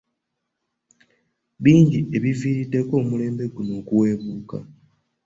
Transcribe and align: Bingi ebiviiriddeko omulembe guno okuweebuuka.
Bingi 1.63 1.99
ebiviiriddeko 2.17 2.93
omulembe 3.01 3.43
guno 3.53 3.71
okuweebuuka. 3.81 4.57